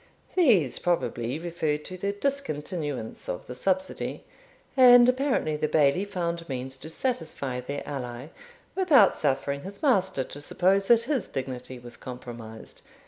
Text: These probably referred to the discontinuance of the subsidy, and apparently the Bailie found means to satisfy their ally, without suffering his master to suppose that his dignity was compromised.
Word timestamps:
These 0.35 0.79
probably 0.79 1.37
referred 1.37 1.85
to 1.85 1.95
the 1.95 2.11
discontinuance 2.11 3.29
of 3.29 3.45
the 3.45 3.53
subsidy, 3.53 4.23
and 4.75 5.07
apparently 5.07 5.55
the 5.57 5.67
Bailie 5.67 6.05
found 6.05 6.49
means 6.49 6.75
to 6.77 6.89
satisfy 6.89 7.61
their 7.61 7.87
ally, 7.87 8.29
without 8.73 9.15
suffering 9.15 9.61
his 9.61 9.83
master 9.83 10.23
to 10.23 10.41
suppose 10.41 10.87
that 10.87 11.03
his 11.03 11.27
dignity 11.27 11.77
was 11.77 11.97
compromised. 11.97 12.81